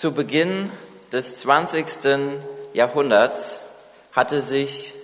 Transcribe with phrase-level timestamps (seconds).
[0.00, 0.70] Zu Beginn
[1.12, 1.84] des 20.
[2.72, 3.60] Jahrhunderts
[4.12, 4.94] hatte sich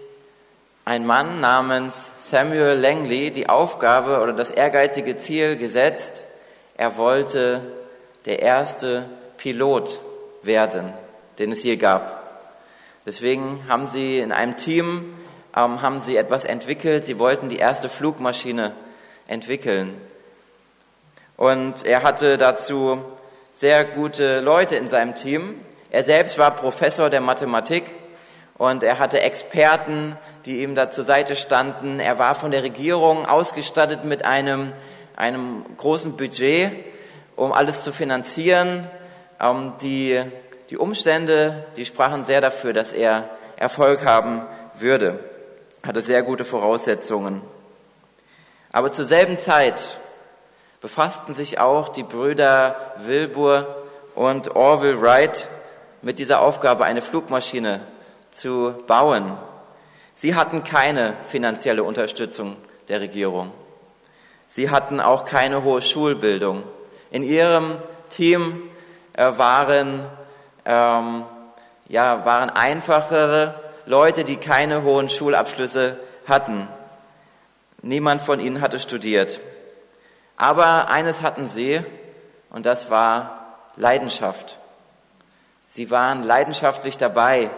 [0.87, 6.25] ein Mann namens Samuel Langley die Aufgabe oder das ehrgeizige Ziel gesetzt,
[6.79, 7.61] er wollte
[8.25, 9.05] der erste
[9.37, 10.01] Pilot
[10.41, 10.95] werden,
[11.39, 12.49] den es je gab.
[13.05, 15.15] Deswegen haben sie in einem Team
[15.55, 17.05] ähm, haben sie etwas entwickelt.
[17.05, 18.73] Sie wollten die erste Flugmaschine
[19.27, 19.95] entwickeln.
[21.37, 23.05] Und er hatte dazu
[23.57, 25.59] sehr gute Leute in seinem Team.
[25.91, 27.85] Er selbst war Professor der Mathematik
[28.59, 31.99] und er hatte Experten, die ihm da zur Seite standen.
[31.99, 34.75] Er war von der Regierung ausgestattet mit einem,
[35.17, 36.71] einem großen Budget,
[37.35, 38.89] um alles zu finanzieren.
[39.41, 40.21] Ähm, die,
[40.69, 44.43] die Umstände, die sprachen sehr dafür, dass er Erfolg haben
[44.75, 45.19] würde.
[45.83, 47.41] Hatte sehr gute Voraussetzungen.
[48.71, 49.99] Aber zur selben Zeit
[50.87, 53.75] befassten sich auch die Brüder Wilbur
[54.15, 55.49] und Orville Wright
[56.01, 57.81] mit dieser Aufgabe, eine Flugmaschine
[58.31, 59.37] zu bauen.
[60.15, 63.51] Sie hatten keine finanzielle Unterstützung der Regierung.
[64.47, 66.63] Sie hatten auch keine hohe Schulbildung.
[67.11, 68.63] In ihrem Team
[69.15, 70.07] äh, waren,
[70.65, 71.25] ähm,
[71.89, 75.99] ja, waren einfachere Leute, die keine hohen Schulabschlüsse
[76.29, 76.69] hatten.
[77.83, 79.41] Niemand von ihnen hatte studiert.
[80.37, 81.81] Aber eines hatten sie,
[82.51, 84.59] und das war Leidenschaft.
[85.73, 87.51] Sie waren leidenschaftlich dabei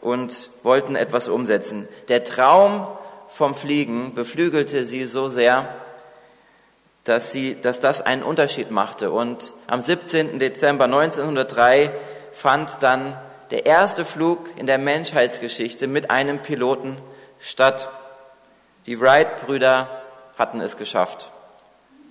[0.00, 1.88] und wollten etwas umsetzen.
[2.08, 2.88] Der Traum
[3.28, 5.68] vom Fliegen beflügelte sie so sehr,
[7.04, 9.10] dass, sie, dass das einen Unterschied machte.
[9.10, 10.38] Und am 17.
[10.38, 11.90] Dezember 1903
[12.32, 13.16] fand dann
[13.50, 16.96] der erste Flug in der Menschheitsgeschichte mit einem Piloten
[17.38, 17.88] statt.
[18.86, 20.02] Die Wright-Brüder
[20.36, 21.30] hatten es geschafft.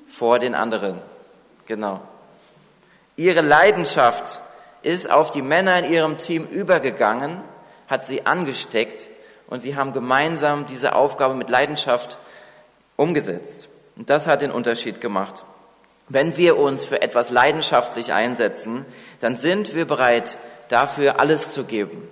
[0.10, 0.98] Vor den anderen.
[1.66, 2.02] Genau.
[3.16, 4.42] Ihre Leidenschaft
[4.82, 7.42] ist auf die Männer in ihrem Team übergegangen,
[7.88, 9.10] hat sie angesteckt
[9.48, 12.18] und sie haben gemeinsam diese Aufgabe mit Leidenschaft
[12.96, 13.68] umgesetzt.
[13.98, 15.44] Und das hat den Unterschied gemacht.
[16.08, 18.86] Wenn wir uns für etwas leidenschaftlich einsetzen,
[19.19, 20.38] dann sind wir bereit,
[20.69, 22.08] dafür alles zu geben.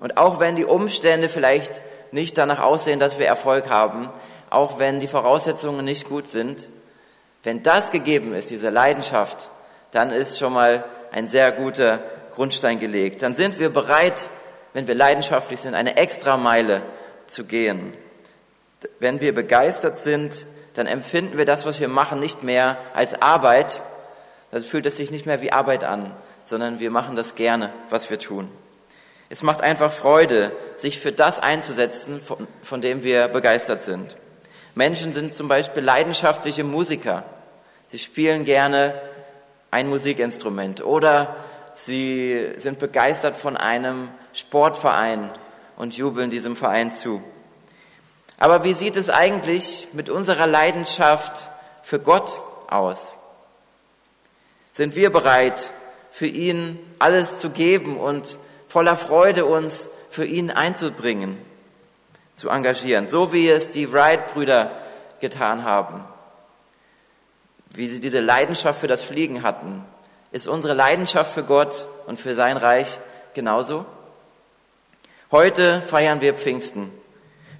[0.00, 1.82] Und auch wenn die Umstände vielleicht
[2.12, 4.08] nicht danach aussehen, dass wir Erfolg haben,
[4.50, 6.68] auch wenn die Voraussetzungen nicht gut sind,
[7.42, 9.50] wenn das gegeben ist, diese Leidenschaft,
[9.90, 12.00] dann ist schon mal ein sehr guter
[12.34, 13.22] Grundstein gelegt.
[13.22, 14.28] Dann sind wir bereit,
[14.72, 16.82] wenn wir leidenschaftlich sind, eine extra Meile
[17.26, 17.94] zu gehen.
[19.00, 23.80] Wenn wir begeistert sind, dann empfinden wir das, was wir machen, nicht mehr als Arbeit.
[24.50, 28.10] Dann fühlt es sich nicht mehr wie Arbeit an, sondern wir machen das gerne, was
[28.10, 28.48] wir tun.
[29.30, 34.16] Es macht einfach Freude, sich für das einzusetzen, von, von dem wir begeistert sind.
[34.78, 37.24] Menschen sind zum Beispiel leidenschaftliche Musiker.
[37.88, 38.94] Sie spielen gerne
[39.72, 41.34] ein Musikinstrument oder
[41.74, 45.30] sie sind begeistert von einem Sportverein
[45.76, 47.20] und jubeln diesem Verein zu.
[48.38, 51.48] Aber wie sieht es eigentlich mit unserer Leidenschaft
[51.82, 52.38] für Gott
[52.70, 53.14] aus?
[54.74, 55.70] Sind wir bereit,
[56.12, 61.36] für ihn alles zu geben und voller Freude uns für ihn einzubringen,
[62.38, 64.70] zu engagieren, so wie es die Wright-Brüder
[65.18, 66.04] getan haben,
[67.74, 69.84] wie sie diese Leidenschaft für das Fliegen hatten.
[70.30, 73.00] Ist unsere Leidenschaft für Gott und für sein Reich
[73.34, 73.86] genauso?
[75.32, 76.92] Heute feiern wir Pfingsten.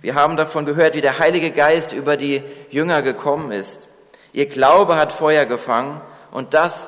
[0.00, 3.89] Wir haben davon gehört, wie der Heilige Geist über die Jünger gekommen ist.
[4.33, 6.00] Ihr Glaube hat Feuer gefangen
[6.31, 6.87] und das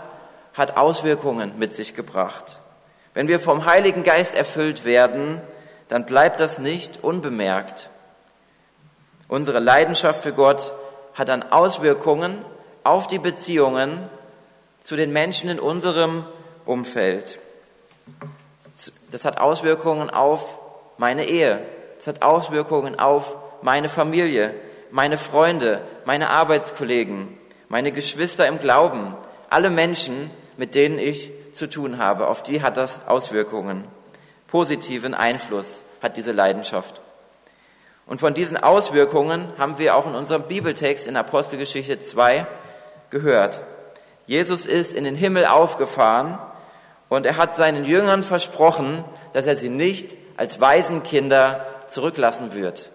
[0.54, 2.60] hat Auswirkungen mit sich gebracht.
[3.14, 5.42] Wenn wir vom Heiligen Geist erfüllt werden,
[5.90, 7.90] dann bleibt das nicht unbemerkt.
[9.26, 10.72] Unsere Leidenschaft für Gott
[11.14, 12.38] hat dann Auswirkungen
[12.84, 14.08] auf die Beziehungen
[14.80, 16.24] zu den Menschen in unserem
[16.64, 17.40] Umfeld.
[19.10, 20.58] Das hat Auswirkungen auf
[20.96, 21.60] meine Ehe.
[21.98, 24.54] Das hat Auswirkungen auf meine Familie,
[24.92, 27.36] meine Freunde, meine Arbeitskollegen,
[27.68, 29.16] meine Geschwister im Glauben,
[29.50, 32.28] alle Menschen, mit denen ich zu tun habe.
[32.28, 33.84] Auf die hat das Auswirkungen.
[34.50, 37.00] Positiven Einfluss hat diese Leidenschaft.
[38.06, 42.46] Und von diesen Auswirkungen haben wir auch in unserem Bibeltext in Apostelgeschichte 2
[43.10, 43.62] gehört.
[44.26, 46.38] Jesus ist in den Himmel aufgefahren
[47.08, 52.90] und er hat seinen Jüngern versprochen, dass er sie nicht als Waisenkinder zurücklassen wird.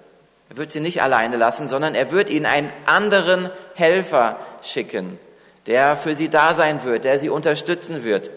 [0.49, 5.17] Er wird sie nicht alleine lassen, sondern er wird ihnen einen anderen Helfer schicken,
[5.67, 8.31] der für sie da sein wird, der sie unterstützen wird,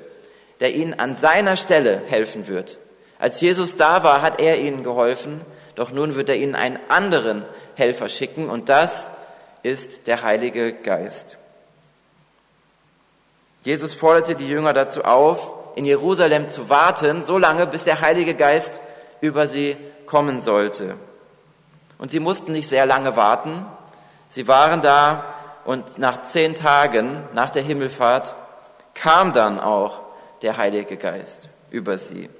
[0.60, 2.78] der ihnen an seiner Stelle helfen wird.
[3.18, 5.40] Als Jesus da war, hat er ihnen geholfen,
[5.74, 7.44] doch nun wird er ihnen einen anderen
[7.74, 9.08] Helfer schicken und das
[9.62, 11.36] ist der Heilige Geist.
[13.64, 18.34] Jesus forderte die Jünger dazu auf, in Jerusalem zu warten, so lange, bis der Heilige
[18.34, 18.80] Geist
[19.20, 19.76] über sie
[20.06, 20.94] kommen sollte.
[21.98, 23.66] Und sie mussten nicht sehr lange warten.
[24.30, 25.34] Sie waren da
[25.64, 28.34] und nach zehn Tagen nach der Himmelfahrt
[28.94, 30.00] kam dann auch
[30.42, 32.30] der Heilige Geist über sie.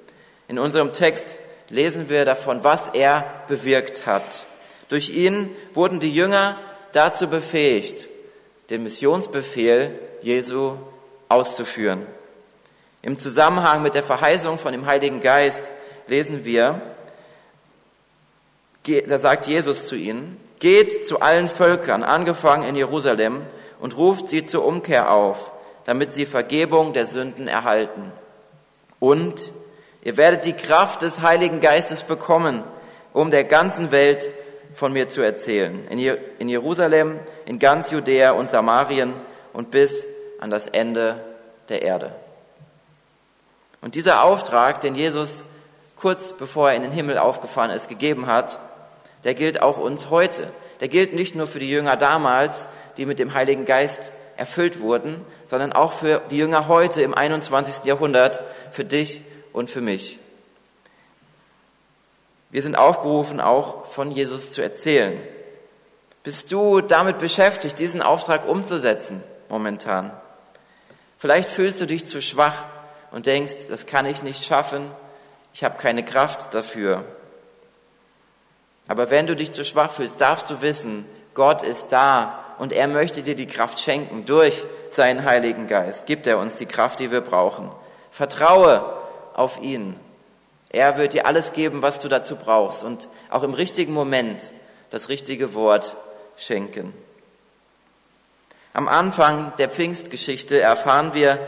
[0.49, 1.37] In unserem Text
[1.69, 4.45] lesen wir davon, was er bewirkt hat.
[4.89, 6.57] Durch ihn wurden die Jünger
[6.91, 8.09] dazu befähigt,
[8.71, 10.77] den Missionsbefehl Jesu
[11.29, 12.05] auszuführen.
[13.03, 15.71] Im Zusammenhang mit der Verheißung von dem Heiligen Geist
[16.07, 16.81] lesen wir,
[19.07, 23.43] da sagt Jesus zu ihnen, geht zu allen Völkern, angefangen in Jerusalem,
[23.79, 25.51] und ruft sie zur Umkehr auf,
[25.85, 28.11] damit sie Vergebung der Sünden erhalten.
[28.99, 29.53] Und
[30.01, 32.63] ihr werdet die Kraft des Heiligen Geistes bekommen,
[33.13, 34.29] um der ganzen Welt
[34.73, 35.87] von mir zu erzählen.
[35.87, 39.13] In Jerusalem, in ganz Judäa und Samarien
[39.53, 40.05] und bis
[40.39, 41.23] an das Ende
[41.69, 42.13] der Erde.
[43.81, 45.45] Und dieser Auftrag, den Jesus
[45.99, 48.59] kurz bevor er in den Himmel aufgefahren ist, gegeben hat,
[49.23, 50.47] der gilt auch uns heute.
[50.79, 52.67] Der gilt nicht nur für die Jünger damals,
[52.97, 57.83] die mit dem Heiligen Geist erfüllt wurden, sondern auch für die Jünger heute im 21.
[57.83, 58.41] Jahrhundert,
[58.71, 59.21] für dich
[59.53, 60.19] und für mich.
[62.51, 65.19] Wir sind aufgerufen, auch von Jesus zu erzählen.
[66.23, 70.11] Bist du damit beschäftigt, diesen Auftrag umzusetzen momentan?
[71.17, 72.65] Vielleicht fühlst du dich zu schwach
[73.11, 74.89] und denkst, das kann ich nicht schaffen,
[75.53, 77.03] ich habe keine Kraft dafür.
[78.87, 82.87] Aber wenn du dich zu schwach fühlst, darfst du wissen, Gott ist da und er
[82.87, 84.25] möchte dir die Kraft schenken.
[84.25, 87.71] Durch seinen Heiligen Geist gibt er uns die Kraft, die wir brauchen.
[88.11, 88.98] Vertraue
[89.39, 89.95] auf ihn.
[90.69, 94.51] Er wird dir alles geben, was du dazu brauchst und auch im richtigen Moment
[94.89, 95.95] das richtige Wort
[96.37, 96.93] schenken.
[98.73, 101.39] Am Anfang der Pfingstgeschichte erfahren wir,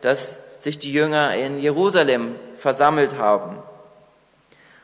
[0.00, 3.58] dass sich die Jünger in Jerusalem versammelt haben.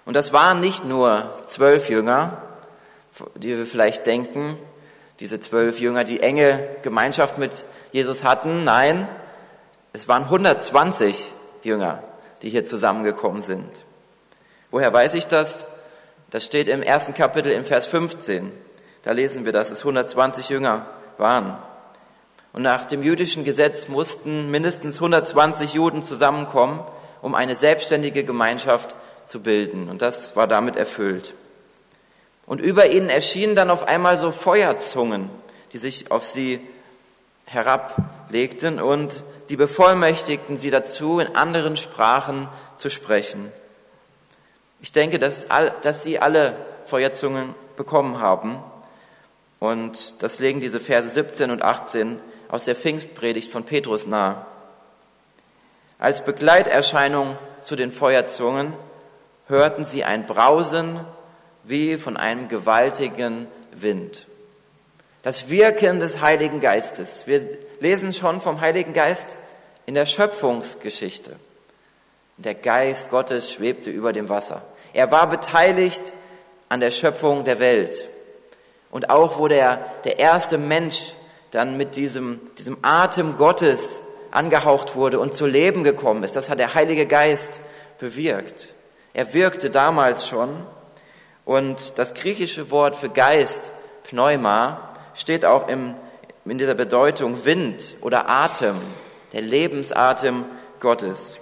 [0.04, 2.42] Und das waren nicht nur zwölf Jünger,
[3.36, 4.58] die wir vielleicht denken,
[5.20, 8.64] diese zwölf Jünger, die enge Gemeinschaft mit Jesus hatten.
[8.64, 9.08] Nein,
[9.92, 11.30] es waren 120
[11.62, 12.02] Jünger,
[12.44, 13.84] die hier zusammengekommen sind.
[14.70, 15.66] Woher weiß ich das?
[16.30, 18.52] Das steht im ersten Kapitel im Vers 15.
[19.02, 20.86] Da lesen wir, dass es 120 Jünger
[21.16, 21.56] waren.
[22.52, 26.84] Und nach dem jüdischen Gesetz mussten mindestens 120 Juden zusammenkommen,
[27.22, 28.94] um eine selbstständige Gemeinschaft
[29.26, 29.88] zu bilden.
[29.88, 31.32] Und das war damit erfüllt.
[32.44, 35.30] Und über ihnen erschienen dann auf einmal so Feuerzungen,
[35.72, 36.60] die sich auf sie
[37.46, 43.52] herablegten und die bevollmächtigten sie dazu, in anderen Sprachen zu sprechen.
[44.80, 45.46] Ich denke, dass,
[45.82, 46.56] dass sie alle
[46.86, 48.58] Feuerzungen bekommen haben.
[49.58, 54.44] Und das legen diese Verse 17 und 18 aus der Pfingstpredigt von Petrus nahe.
[55.98, 58.74] Als Begleiterscheinung zu den Feuerzungen
[59.46, 61.00] hörten sie ein Brausen
[61.62, 64.26] wie von einem gewaltigen Wind.
[65.24, 67.26] Das Wirken des Heiligen Geistes.
[67.26, 67.40] Wir
[67.80, 69.38] lesen schon vom Heiligen Geist
[69.86, 71.36] in der Schöpfungsgeschichte.
[72.36, 74.60] Der Geist Gottes schwebte über dem Wasser.
[74.92, 76.12] Er war beteiligt
[76.68, 78.06] an der Schöpfung der Welt.
[78.90, 81.14] Und auch wo der, der erste Mensch
[81.52, 86.58] dann mit diesem, diesem Atem Gottes angehaucht wurde und zu Leben gekommen ist, das hat
[86.58, 87.62] der Heilige Geist
[87.98, 88.74] bewirkt.
[89.14, 90.50] Er wirkte damals schon
[91.46, 95.94] und das griechische Wort für Geist, Pneuma, steht auch im,
[96.44, 98.76] in dieser Bedeutung Wind oder Atem,
[99.32, 100.44] der Lebensatem
[100.80, 101.40] Gottes.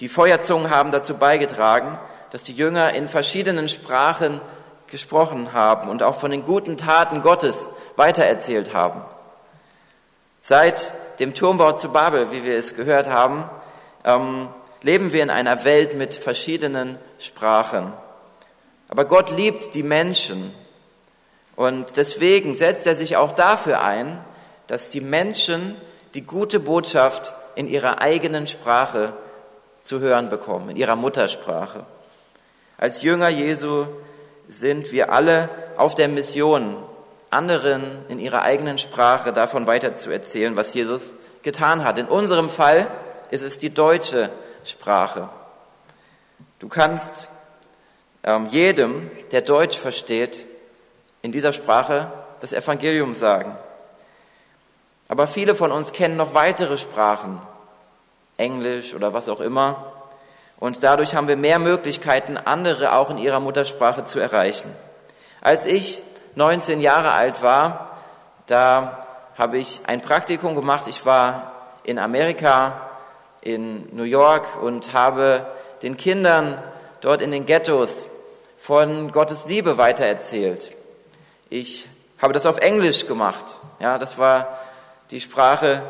[0.00, 1.98] Die Feuerzungen haben dazu beigetragen,
[2.30, 4.40] dass die Jünger in verschiedenen Sprachen
[4.86, 9.02] gesprochen haben und auch von den guten Taten Gottes weitererzählt haben.
[10.42, 13.44] Seit dem Turmbau zu Babel, wie wir es gehört haben,
[14.04, 14.48] ähm,
[14.82, 17.92] leben wir in einer Welt mit verschiedenen Sprachen.
[18.88, 20.52] Aber Gott liebt die Menschen
[21.60, 24.18] und deswegen setzt er sich auch dafür ein,
[24.66, 25.76] dass die Menschen
[26.14, 29.12] die gute Botschaft in ihrer eigenen Sprache
[29.84, 31.84] zu hören bekommen, in ihrer Muttersprache.
[32.78, 33.84] Als Jünger Jesu
[34.48, 36.76] sind wir alle auf der Mission,
[37.28, 41.12] anderen in ihrer eigenen Sprache davon weiter zu erzählen, was Jesus
[41.42, 41.98] getan hat.
[41.98, 42.86] In unserem Fall
[43.30, 44.30] ist es die deutsche
[44.64, 45.28] Sprache.
[46.58, 47.28] Du kannst
[48.22, 50.46] ähm, jedem, der Deutsch versteht,
[51.22, 52.10] in dieser Sprache
[52.40, 53.56] das Evangelium sagen.
[55.08, 57.40] Aber viele von uns kennen noch weitere Sprachen,
[58.36, 59.92] Englisch oder was auch immer.
[60.58, 64.72] Und dadurch haben wir mehr Möglichkeiten, andere auch in ihrer Muttersprache zu erreichen.
[65.40, 66.02] Als ich
[66.36, 67.98] 19 Jahre alt war,
[68.46, 70.86] da habe ich ein Praktikum gemacht.
[70.86, 71.52] Ich war
[71.84, 72.90] in Amerika
[73.42, 75.46] in New York und habe
[75.82, 76.62] den Kindern
[77.00, 78.06] dort in den Ghettos
[78.58, 80.72] von Gottes Liebe weitererzählt.
[81.52, 81.88] Ich
[82.22, 83.56] habe das auf Englisch gemacht.
[83.80, 84.56] Ja, das war
[85.10, 85.82] die Sprache,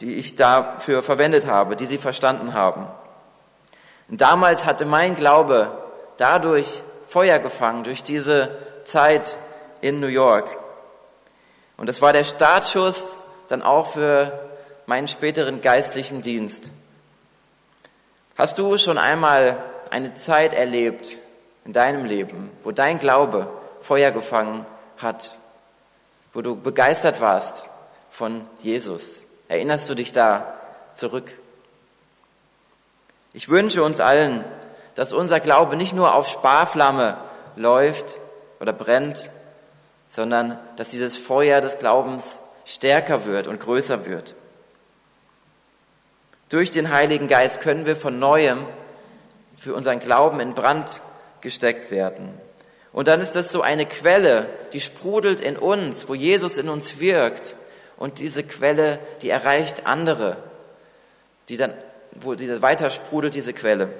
[0.00, 2.88] die ich dafür verwendet habe, die sie verstanden haben.
[4.08, 5.70] Und damals hatte mein Glaube
[6.16, 8.50] dadurch Feuer gefangen, durch diese
[8.84, 9.36] Zeit
[9.80, 10.58] in New York.
[11.76, 14.32] Und das war der Startschuss dann auch für
[14.86, 16.68] meinen späteren geistlichen Dienst.
[18.36, 19.56] Hast du schon einmal
[19.90, 21.16] eine Zeit erlebt
[21.64, 23.48] in deinem Leben, wo dein Glaube
[23.82, 24.66] Feuer gefangen
[25.02, 25.36] hat,
[26.32, 27.66] wo du begeistert warst
[28.10, 29.22] von Jesus?
[29.48, 30.54] Erinnerst du dich da
[30.94, 31.32] zurück?
[33.32, 34.44] Ich wünsche uns allen,
[34.94, 37.18] dass unser Glaube nicht nur auf Sparflamme
[37.54, 38.18] läuft
[38.60, 39.30] oder brennt,
[40.06, 44.34] sondern dass dieses Feuer des Glaubens stärker wird und größer wird.
[46.48, 48.66] Durch den Heiligen Geist können wir von neuem
[49.56, 51.00] für unseren Glauben in Brand
[51.40, 52.40] gesteckt werden.
[52.96, 56.98] Und dann ist das so eine Quelle, die sprudelt in uns, wo Jesus in uns
[56.98, 57.54] wirkt.
[57.98, 60.38] Und diese Quelle, die erreicht andere,
[61.50, 61.74] die dann,
[62.12, 63.90] wo die weiter sprudelt, diese Quelle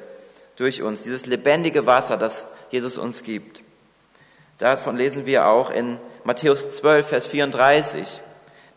[0.56, 3.60] durch uns, dieses lebendige Wasser, das Jesus uns gibt.
[4.56, 8.22] Davon lesen wir auch in Matthäus 12, Vers 34.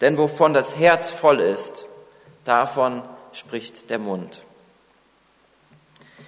[0.02, 1.88] Denn wovon das Herz voll ist,
[2.44, 4.42] davon spricht der Mund.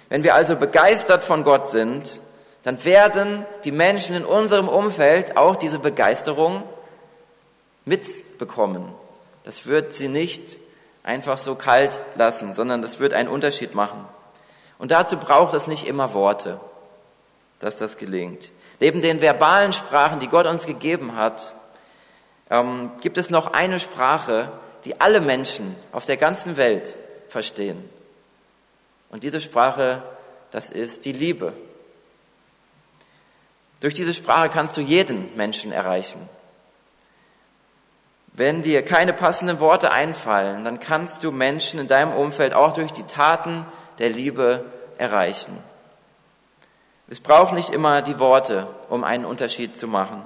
[0.08, 2.20] Wenn wir also begeistert von Gott sind,
[2.62, 6.62] dann werden die Menschen in unserem Umfeld auch diese Begeisterung
[7.84, 8.92] mitbekommen.
[9.44, 10.58] Das wird sie nicht
[11.02, 14.06] einfach so kalt lassen, sondern das wird einen Unterschied machen.
[14.78, 16.60] Und dazu braucht es nicht immer Worte,
[17.58, 18.52] dass das gelingt.
[18.80, 21.52] Neben den verbalen Sprachen, die Gott uns gegeben hat,
[22.50, 24.50] ähm, gibt es noch eine Sprache,
[24.84, 26.96] die alle Menschen auf der ganzen Welt
[27.28, 27.88] verstehen.
[29.10, 30.02] Und diese Sprache,
[30.50, 31.52] das ist die Liebe.
[33.82, 36.28] Durch diese Sprache kannst du jeden Menschen erreichen.
[38.32, 42.92] Wenn dir keine passenden Worte einfallen, dann kannst du Menschen in deinem Umfeld auch durch
[42.92, 43.66] die Taten
[43.98, 44.64] der Liebe
[44.98, 45.58] erreichen.
[47.08, 50.22] Es braucht nicht immer die Worte, um einen Unterschied zu machen.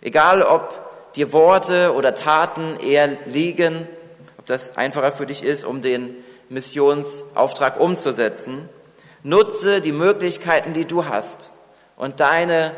[0.00, 3.88] Egal, ob dir Worte oder Taten eher liegen,
[4.38, 6.14] ob das einfacher für dich ist, um den
[6.48, 8.68] Missionsauftrag umzusetzen,
[9.24, 11.50] nutze die Möglichkeiten, die du hast
[11.96, 12.72] und deine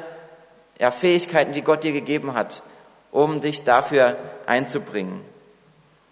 [0.78, 2.62] ja, Fähigkeiten, die Gott dir gegeben hat,
[3.10, 4.16] um dich dafür
[4.46, 5.20] einzubringen,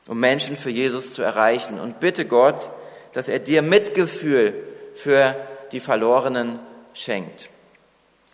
[0.07, 1.81] um Menschen für Jesus zu erreichen.
[1.81, 2.71] Und bitte Gott,
[3.13, 4.55] dass er dir Mitgefühl
[4.95, 5.37] für
[5.73, 6.61] die Verlorenen
[6.95, 7.49] schenkt.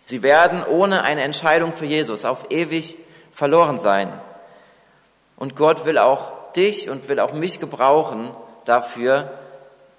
[0.05, 2.97] Sie werden ohne eine Entscheidung für Jesus auf ewig
[3.31, 4.11] verloren sein.
[5.35, 8.31] Und Gott will auch dich und will auch mich gebrauchen
[8.65, 9.31] dafür,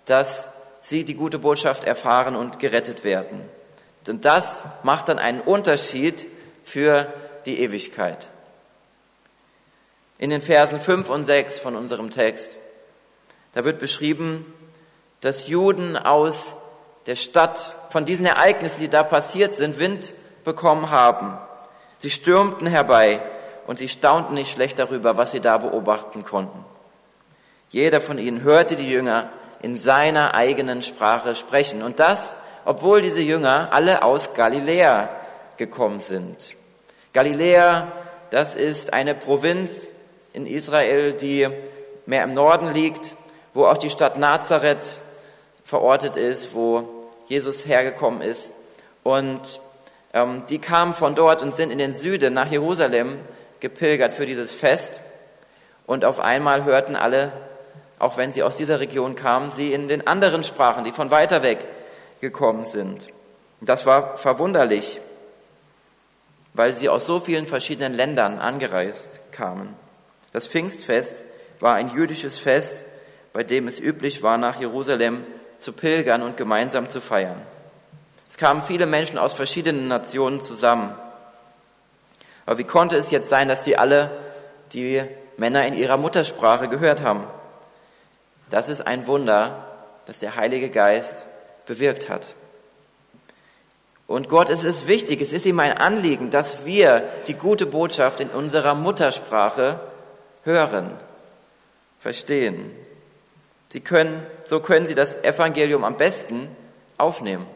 [0.04, 0.48] dass
[0.80, 3.48] sie die gute Botschaft erfahren und gerettet werden.
[4.06, 6.26] Denn das macht dann einen Unterschied
[6.64, 7.12] für
[7.46, 8.28] die Ewigkeit.
[10.18, 12.56] In den Versen 5 und 6 von unserem Text,
[13.52, 14.52] da wird beschrieben,
[15.20, 16.56] dass Juden aus
[17.06, 20.12] der Stadt von diesen Ereignissen, die da passiert sind, Wind
[20.44, 21.38] bekommen haben.
[21.98, 23.20] Sie stürmten herbei
[23.66, 26.64] und sie staunten nicht schlecht darüber, was sie da beobachten konnten.
[27.70, 29.30] Jeder von ihnen hörte die Jünger
[29.62, 31.82] in seiner eigenen Sprache sprechen.
[31.82, 35.08] Und das, obwohl diese Jünger alle aus Galiläa
[35.56, 36.54] gekommen sind.
[37.12, 37.92] Galiläa,
[38.30, 39.88] das ist eine Provinz
[40.32, 41.48] in Israel, die
[42.06, 43.14] mehr im Norden liegt,
[43.54, 45.00] wo auch die Stadt Nazareth
[45.64, 46.88] verortet ist, wo
[47.26, 48.52] Jesus hergekommen ist.
[49.02, 49.60] Und
[50.12, 53.18] ähm, die kamen von dort und sind in den Süden nach Jerusalem
[53.60, 55.00] gepilgert für dieses Fest.
[55.86, 57.32] Und auf einmal hörten alle,
[57.98, 61.42] auch wenn sie aus dieser Region kamen, sie in den anderen Sprachen, die von weiter
[61.42, 61.58] weg
[62.20, 63.08] gekommen sind.
[63.60, 65.00] Das war verwunderlich,
[66.54, 69.74] weil sie aus so vielen verschiedenen Ländern angereist kamen.
[70.32, 71.24] Das Pfingstfest
[71.60, 72.84] war ein jüdisches Fest,
[73.32, 75.24] bei dem es üblich war, nach Jerusalem
[75.58, 77.40] zu pilgern und gemeinsam zu feiern.
[78.28, 80.94] Es kamen viele Menschen aus verschiedenen Nationen zusammen.
[82.46, 84.10] Aber wie konnte es jetzt sein, dass die alle
[84.72, 85.02] die
[85.36, 87.24] Männer in ihrer Muttersprache gehört haben?
[88.48, 89.66] Das ist ein Wunder,
[90.06, 91.26] das der Heilige Geist
[91.70, 92.34] bewirkt hat.
[94.08, 98.18] Und Gott es ist wichtig, es ist ihm ein Anliegen, dass wir die gute Botschaft
[98.18, 99.78] in unserer Muttersprache
[100.42, 100.90] hören,
[102.00, 102.72] verstehen.
[103.68, 106.48] Sie können, so können sie das Evangelium am besten
[106.98, 107.46] aufnehmen.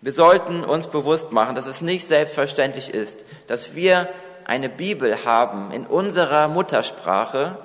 [0.00, 4.08] Wir sollten uns bewusst machen, dass es nicht selbstverständlich ist, dass wir
[4.46, 7.58] eine Bibel haben in unserer Muttersprache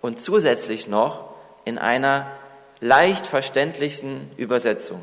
[0.00, 2.26] und zusätzlich noch in einer
[2.80, 5.02] leicht verständlichen Übersetzung.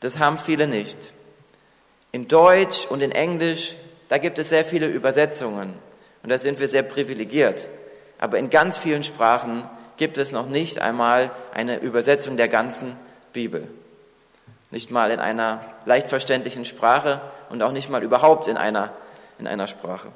[0.00, 1.12] Das haben viele nicht.
[2.12, 3.74] In Deutsch und in Englisch,
[4.08, 5.74] da gibt es sehr viele Übersetzungen
[6.22, 7.68] und da sind wir sehr privilegiert.
[8.18, 12.96] Aber in ganz vielen Sprachen gibt es noch nicht einmal eine Übersetzung der ganzen
[13.32, 13.68] Bibel.
[14.70, 17.20] Nicht mal in einer leicht verständlichen Sprache
[17.50, 18.92] und auch nicht mal überhaupt in einer,
[19.38, 20.08] in einer Sprache.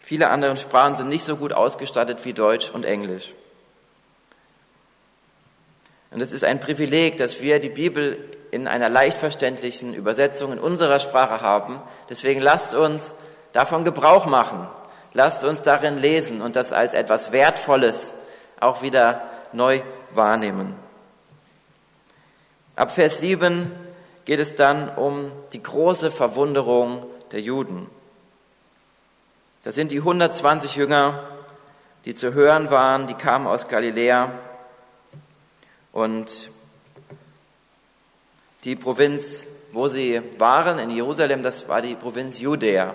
[0.00, 3.34] Viele andere Sprachen sind nicht so gut ausgestattet wie Deutsch und Englisch.
[6.12, 8.18] Und es ist ein Privileg, dass wir die Bibel
[8.50, 11.82] in einer leicht verständlichen Übersetzung in unserer Sprache haben.
[12.10, 13.14] Deswegen lasst uns
[13.52, 14.68] davon Gebrauch machen.
[15.14, 18.12] Lasst uns darin lesen und das als etwas Wertvolles
[18.60, 19.80] auch wieder neu
[20.12, 20.74] wahrnehmen.
[22.76, 23.70] Ab Vers 7
[24.24, 27.88] geht es dann um die große Verwunderung der Juden.
[29.64, 31.22] Das sind die 120 Jünger,
[32.04, 34.30] die zu hören waren, die kamen aus Galiläa
[35.92, 36.50] und
[38.64, 42.94] die Provinz, wo sie waren, in Jerusalem, das war die Provinz Judäa.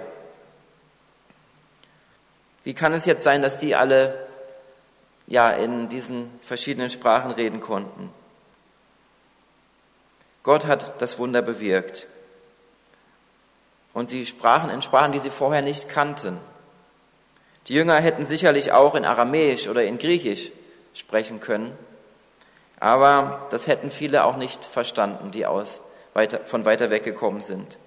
[2.64, 4.28] Wie kann es jetzt sein, dass die alle
[5.28, 8.12] ja in diesen verschiedenen Sprachen reden konnten?
[10.44, 12.08] Gott hat das Wunder bewirkt.
[13.94, 16.38] Und sie sprachen in Sprachen, die sie vorher nicht kannten.
[17.68, 20.52] Die Jünger hätten sicherlich auch in Aramäisch oder in Griechisch
[20.94, 21.78] sprechen können.
[22.80, 25.82] Aber das hätten viele auch nicht verstanden, die aus,
[26.14, 27.78] weiter, von weiter weg gekommen sind.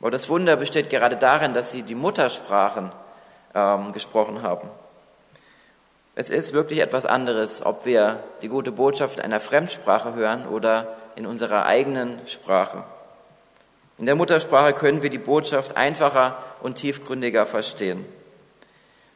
[0.00, 2.92] Aber das Wunder besteht gerade darin, dass sie die Muttersprachen
[3.54, 4.68] ähm, gesprochen haben.
[6.14, 10.96] Es ist wirklich etwas anderes, ob wir die gute Botschaft in einer Fremdsprache hören oder
[11.14, 12.84] in unserer eigenen Sprache.
[13.98, 18.04] In der Muttersprache können wir die Botschaft einfacher und tiefgründiger verstehen.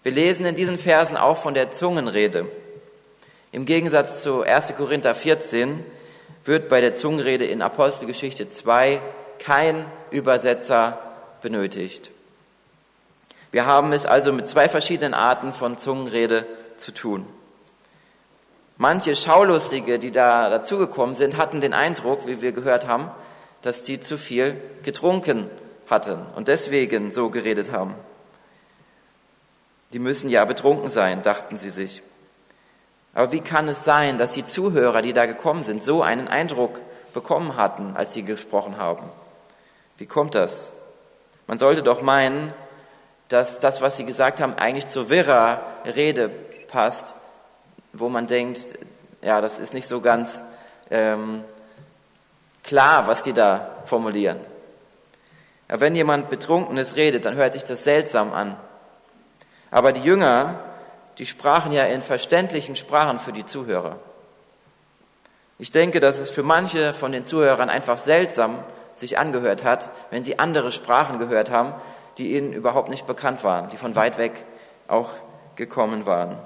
[0.02, 2.46] Wir lesen in diesen Versen auch von der Zungenrede.
[3.52, 4.74] Im Gegensatz zu 1.
[4.78, 5.84] Korinther 14
[6.44, 8.98] wird bei der Zungenrede in Apostelgeschichte 2
[9.38, 10.98] kein Übersetzer
[11.42, 12.10] benötigt.
[13.50, 16.46] Wir haben es also mit zwei verschiedenen Arten von Zungenrede
[16.78, 17.26] zu tun.
[18.78, 23.10] Manche Schaulustige, die da dazugekommen sind, hatten den Eindruck, wie wir gehört haben,
[23.60, 25.50] dass die zu viel getrunken
[25.90, 27.94] hatten und deswegen so geredet haben.
[29.92, 32.02] Die müssen ja betrunken sein, dachten sie sich.
[33.14, 36.80] Aber wie kann es sein, dass die Zuhörer, die da gekommen sind, so einen Eindruck
[37.12, 39.04] bekommen hatten, als sie gesprochen haben?
[39.98, 40.72] Wie kommt das?
[41.46, 42.52] Man sollte doch meinen,
[43.28, 46.30] dass das, was sie gesagt haben, eigentlich zur wirrer Rede
[46.68, 47.14] passt,
[47.92, 48.78] wo man denkt,
[49.20, 50.42] ja, das ist nicht so ganz
[50.90, 51.44] ähm,
[52.62, 54.38] klar, was die da formulieren.
[55.68, 58.56] Ja, wenn jemand Betrunkenes redet, dann hört sich das seltsam an.
[59.70, 60.60] Aber die Jünger,
[61.18, 63.98] die sprachen ja in verständlichen Sprachen für die Zuhörer.
[65.58, 68.64] Ich denke, dass es für manche von den Zuhörern einfach seltsam
[68.96, 71.74] sich angehört hat, wenn sie andere Sprachen gehört haben,
[72.18, 74.44] die ihnen überhaupt nicht bekannt waren, die von weit weg
[74.88, 75.10] auch
[75.56, 76.38] gekommen waren.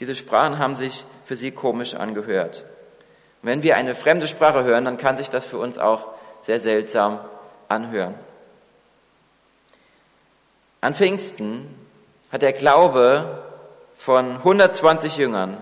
[0.00, 2.64] Diese Sprachen haben sich für sie komisch angehört.
[3.42, 6.08] Und wenn wir eine fremde Sprache hören, dann kann sich das für uns auch
[6.42, 7.20] sehr seltsam
[7.68, 8.14] anhören.
[10.80, 11.74] An Pfingsten
[12.32, 13.42] hat der Glaube
[14.00, 15.58] von 120 Jüngern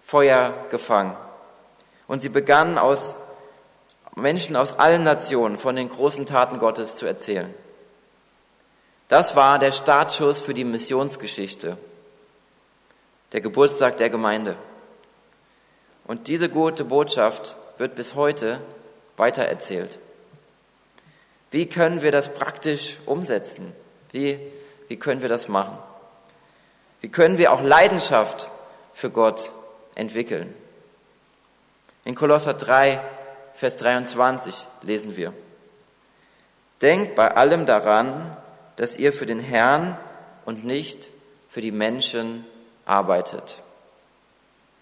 [0.00, 1.16] Feuer gefangen.
[2.06, 3.16] Und sie begannen aus
[4.14, 7.52] Menschen aus allen Nationen von den großen Taten Gottes zu erzählen.
[9.08, 11.76] Das war der Startschuss für die Missionsgeschichte,
[13.32, 14.54] der Geburtstag der Gemeinde.
[16.06, 18.60] Und diese gute Botschaft wird bis heute
[19.16, 19.98] weitererzählt.
[21.50, 23.72] Wie können wir das praktisch umsetzen?
[24.12, 24.38] Wie,
[24.86, 25.76] wie können wir das machen?
[27.04, 28.48] Wie können wir auch Leidenschaft
[28.94, 29.50] für Gott
[29.94, 30.54] entwickeln?
[32.06, 32.98] In Kolosser 3,
[33.52, 35.34] Vers 23 lesen wir,
[36.80, 38.34] Denkt bei allem daran,
[38.76, 39.98] dass ihr für den Herrn
[40.46, 41.10] und nicht
[41.50, 42.46] für die Menschen
[42.86, 43.60] arbeitet.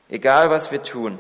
[0.09, 1.19] Egal was wir tun.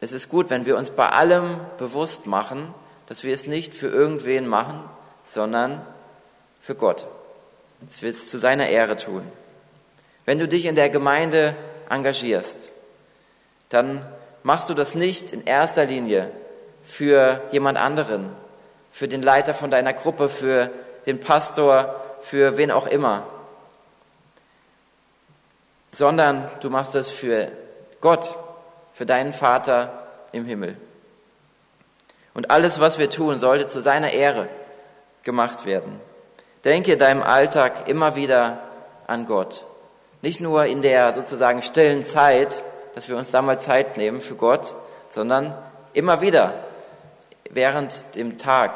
[0.00, 2.72] Es ist gut, wenn wir uns bei allem bewusst machen,
[3.06, 4.84] dass wir es nicht für irgendwen machen,
[5.24, 5.84] sondern
[6.60, 7.08] für Gott
[7.90, 9.22] es zu seiner Ehre tun.
[10.24, 11.56] Wenn du dich in der Gemeinde
[11.88, 12.70] engagierst,
[13.68, 14.06] dann
[14.42, 16.30] machst du das nicht in erster Linie
[16.84, 18.30] für jemand anderen,
[18.90, 20.70] für den Leiter von deiner Gruppe, für
[21.06, 23.26] den Pastor, für wen auch immer,
[25.90, 27.48] sondern du machst es für
[28.00, 28.36] Gott,
[28.94, 30.76] für deinen Vater im Himmel.
[32.34, 34.48] Und alles, was wir tun, sollte zu seiner Ehre
[35.22, 36.00] gemacht werden.
[36.64, 38.58] Denke in deinem Alltag immer wieder
[39.06, 39.64] an Gott.
[40.20, 42.62] Nicht nur in der sozusagen stillen Zeit,
[42.94, 44.74] dass wir uns da mal Zeit nehmen für Gott,
[45.10, 45.56] sondern
[45.92, 46.54] immer wieder
[47.50, 48.74] während dem Tag,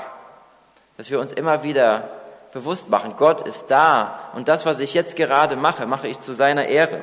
[0.97, 2.11] dass wir uns immer wieder
[2.53, 6.35] bewusst machen, Gott ist da und das, was ich jetzt gerade mache, mache ich zu
[6.35, 7.03] seiner Ehre.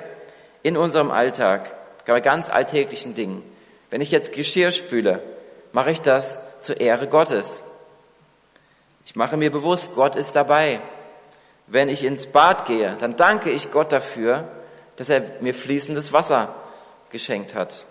[0.64, 1.74] In unserem Alltag,
[2.06, 3.44] bei ganz alltäglichen Dingen.
[3.90, 5.22] Wenn ich jetzt Geschirr spüle,
[5.72, 7.62] mache ich das zur Ehre Gottes.
[9.06, 10.80] Ich mache mir bewusst, Gott ist dabei.
[11.68, 14.48] Wenn ich ins Bad gehe, dann danke ich Gott dafür,
[14.96, 16.54] dass er mir fließendes Wasser
[17.10, 17.86] geschenkt hat.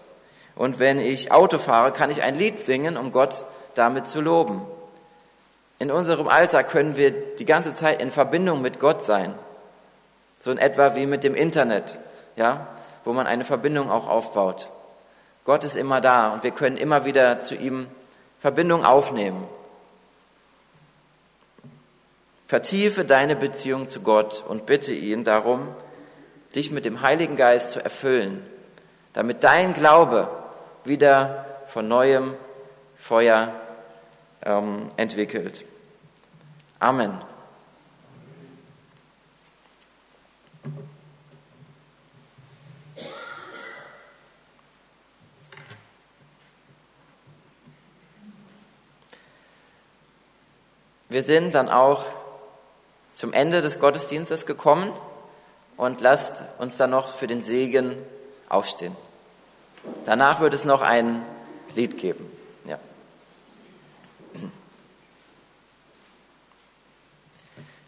[0.55, 3.43] Und wenn ich Auto fahre, kann ich ein Lied singen, um Gott
[3.75, 4.63] damit zu loben.
[5.79, 9.35] In unserem Alltag können wir die ganze Zeit in Verbindung mit Gott sein.
[10.41, 11.99] So in etwa wie mit dem Internet,
[12.37, 12.69] ja,
[13.05, 14.71] wo man eine Verbindung auch aufbaut.
[15.45, 17.89] Gott ist immer da und wir können immer wieder zu ihm
[18.39, 19.45] Verbindung aufnehmen.
[22.53, 25.75] Vertiefe deine Beziehung zu Gott und bitte ihn darum,
[26.55, 28.45] dich mit dem Heiligen Geist zu erfüllen,
[29.15, 30.29] damit dein Glaube
[30.85, 32.35] wieder von neuem
[32.99, 33.55] Feuer
[34.45, 35.65] ähm, entwickelt.
[36.79, 37.19] Amen.
[51.09, 52.05] Wir sind dann auch
[53.23, 54.93] zum Ende des Gottesdienstes gekommen
[55.77, 57.95] und lasst uns dann noch für den Segen
[58.49, 58.97] aufstehen.
[60.05, 61.23] Danach wird es noch ein
[61.77, 62.29] Lied geben.
[62.65, 62.81] Ja.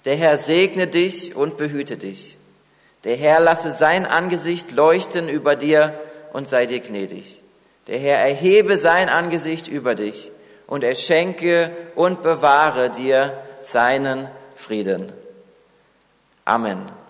[0.05, 2.37] Der Herr segne dich und behüte dich.
[3.03, 5.99] Der Herr lasse sein Angesicht leuchten über dir
[6.33, 7.43] und sei dir gnädig.
[7.89, 10.31] Der Herr erhebe sein Angesicht über dich
[10.69, 15.13] und er schenke und bewahre dir seinen Frieden.
[16.47, 17.04] Amen.